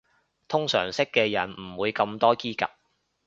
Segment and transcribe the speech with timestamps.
[0.47, 2.67] 通常識嘅人唔會咁多嘰趷